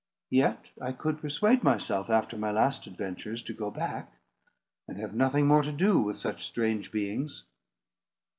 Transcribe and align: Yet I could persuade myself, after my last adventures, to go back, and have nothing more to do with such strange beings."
Yet 0.31 0.65
I 0.81 0.93
could 0.93 1.21
persuade 1.21 1.61
myself, 1.63 2.09
after 2.09 2.35
my 2.35 2.49
last 2.49 2.87
adventures, 2.87 3.43
to 3.43 3.53
go 3.53 3.69
back, 3.69 4.11
and 4.87 4.97
have 4.97 5.13
nothing 5.13 5.45
more 5.45 5.61
to 5.61 5.71
do 5.71 5.99
with 5.99 6.17
such 6.17 6.43
strange 6.47 6.91
beings." 6.91 7.43